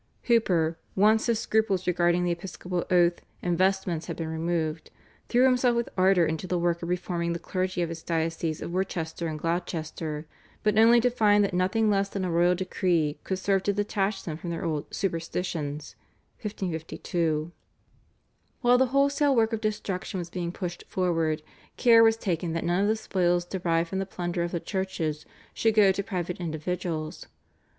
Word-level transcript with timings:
Hooper, 0.23 0.79
once 0.95 1.27
his 1.27 1.39
scruples 1.39 1.85
regarding 1.85 2.23
the 2.23 2.31
episcopal 2.31 2.83
oath 2.89 3.21
and 3.43 3.55
vestments 3.55 4.07
had 4.07 4.17
been 4.17 4.29
removed, 4.29 4.89
threw 5.29 5.43
himself 5.45 5.75
with 5.75 5.89
ardour 5.95 6.25
into 6.25 6.47
the 6.47 6.57
work 6.57 6.81
of 6.81 6.89
reforming 6.89 7.33
the 7.33 7.37
clergy 7.37 7.83
of 7.83 7.89
his 7.89 8.01
dioceses 8.01 8.63
of 8.63 8.71
Worcester 8.71 9.27
and 9.27 9.37
Gloucester, 9.37 10.25
but 10.63 10.75
only 10.75 10.99
to 11.01 11.11
find 11.11 11.43
that 11.43 11.53
nothing 11.53 11.91
less 11.91 12.09
than 12.09 12.25
a 12.25 12.31
royal 12.31 12.55
decree 12.55 13.19
could 13.23 13.37
serve 13.37 13.61
to 13.61 13.73
detach 13.73 14.23
them 14.23 14.37
from 14.37 14.49
their 14.49 14.65
old 14.65 14.91
"superstitions" 14.91 15.95
(1552). 16.41 17.51
While 18.61 18.79
the 18.79 18.87
wholesale 18.87 19.35
work 19.35 19.53
of 19.53 19.61
destruction 19.61 20.17
was 20.17 20.31
being 20.31 20.51
pushed 20.51 20.83
forward 20.87 21.43
care 21.77 22.03
was 22.03 22.17
taken 22.17 22.53
that 22.53 22.63
none 22.65 22.81
of 22.81 22.87
the 22.87 22.95
spoils 22.95 23.45
derived 23.45 23.89
from 23.89 23.99
the 23.99 24.07
plunder 24.07 24.41
of 24.41 24.51
the 24.51 24.59
churches 24.59 25.27
should 25.53 25.75
go 25.75 25.91
to 25.91 26.01
private 26.01 26.39
individuals. 26.39 27.27